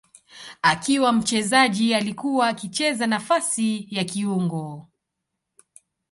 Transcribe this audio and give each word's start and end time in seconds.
Akiwa 0.61 1.11
mchezaji 1.13 1.93
alikuwa 1.95 2.47
akicheza 2.47 3.07
nafasi 3.07 3.87
ya 3.91 4.03
kiungo. 4.03 4.87